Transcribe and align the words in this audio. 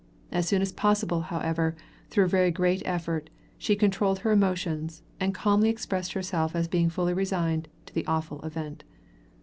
As 0.31 0.47
soon 0.47 0.63
as 0.63 0.71
possible, 0.71 1.21
however, 1.21 1.75
through 2.09 2.25
very 2.27 2.49
great 2.49 2.81
effort, 2.85 3.29
she 3.59 3.75
controlled 3.75 4.17
her 4.25 4.31
emotions, 4.31 5.03
and 5.19 5.31
calmly 5.31 5.69
expressed 5.69 6.13
herself 6.13 6.55
as 6.55 6.67
being 6.67 6.89
fully 6.89 7.13
resigned 7.13 7.67
to 7.85 7.93
the 7.93 8.07
awful 8.07 8.41
event. 8.41 8.83